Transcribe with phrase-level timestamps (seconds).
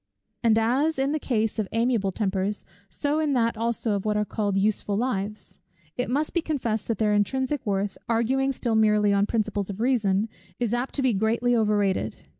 [0.41, 4.25] And as in the case of amiable tempers, so in that also of what are
[4.25, 5.61] called useful lives,
[5.95, 10.27] it must be confessed that their intrinsic worth, arguing still merely on principles of reason,
[10.59, 12.15] is apt to be greatly over rated.